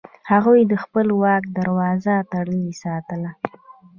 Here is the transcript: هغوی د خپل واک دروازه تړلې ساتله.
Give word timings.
هغوی 0.31 0.61
د 0.71 0.73
خپل 0.83 1.07
واک 1.21 1.43
دروازه 1.57 2.15
تړلې 2.31 2.71
ساتله. 2.83 3.31